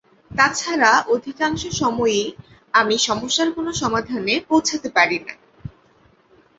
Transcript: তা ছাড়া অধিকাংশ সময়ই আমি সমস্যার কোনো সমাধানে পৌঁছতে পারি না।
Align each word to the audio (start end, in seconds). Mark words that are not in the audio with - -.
তা 0.31 0.45
ছাড়া 0.53 0.91
অধিকাংশ 1.07 1.61
সময়ই 1.73 2.25
আমি 2.73 2.95
সমস্যার 2.99 3.49
কোনো 3.51 3.71
সমাধানে 3.73 4.33
পৌঁছতে 4.49 4.89
পারি 4.89 5.17
না। 5.19 5.33